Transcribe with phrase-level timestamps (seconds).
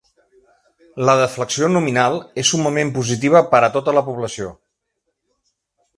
[1.09, 4.49] La deflació nominal és summament positiva per a tota la població.